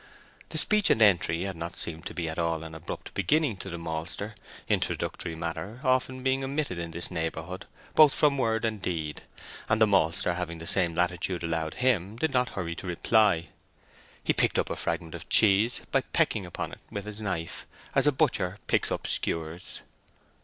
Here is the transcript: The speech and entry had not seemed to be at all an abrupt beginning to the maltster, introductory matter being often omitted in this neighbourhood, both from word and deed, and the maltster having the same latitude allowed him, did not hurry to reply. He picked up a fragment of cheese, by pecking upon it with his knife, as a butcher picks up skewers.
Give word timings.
The 0.49 0.57
speech 0.57 0.89
and 0.89 0.99
entry 0.99 1.43
had 1.43 1.55
not 1.55 1.75
seemed 1.77 2.07
to 2.07 2.15
be 2.15 2.27
at 2.27 2.39
all 2.39 2.63
an 2.63 2.73
abrupt 2.73 3.13
beginning 3.13 3.57
to 3.57 3.69
the 3.69 3.77
maltster, 3.77 4.33
introductory 4.67 5.35
matter 5.35 5.73
being 5.79 5.85
often 5.85 6.43
omitted 6.43 6.79
in 6.79 6.89
this 6.89 7.11
neighbourhood, 7.11 7.67
both 7.93 8.11
from 8.15 8.39
word 8.39 8.65
and 8.65 8.81
deed, 8.81 9.21
and 9.69 9.79
the 9.79 9.85
maltster 9.85 10.33
having 10.33 10.57
the 10.57 10.65
same 10.65 10.95
latitude 10.95 11.43
allowed 11.43 11.75
him, 11.75 12.15
did 12.15 12.33
not 12.33 12.49
hurry 12.57 12.73
to 12.77 12.87
reply. 12.87 13.49
He 14.23 14.33
picked 14.33 14.57
up 14.57 14.71
a 14.71 14.75
fragment 14.75 15.13
of 15.13 15.29
cheese, 15.29 15.81
by 15.91 16.01
pecking 16.01 16.47
upon 16.47 16.71
it 16.71 16.79
with 16.89 17.05
his 17.05 17.21
knife, 17.21 17.67
as 17.93 18.07
a 18.07 18.11
butcher 18.11 18.57
picks 18.65 18.91
up 18.91 19.05
skewers. 19.05 19.81